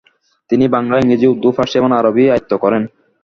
[0.49, 2.83] তিনি বাংলা, ইংরেজি, উর্দু, ফার্সি এবং আরবি আয়ত্ত করেন।